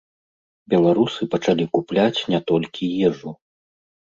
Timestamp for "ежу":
3.11-3.29